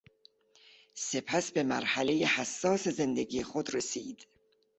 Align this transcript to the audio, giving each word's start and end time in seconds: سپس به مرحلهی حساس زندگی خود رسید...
سپس 0.95 1.51
به 1.51 1.63
مرحلهی 1.63 2.23
حساس 2.25 2.87
زندگی 2.87 3.43
خود 3.43 3.75
رسید... 3.75 4.27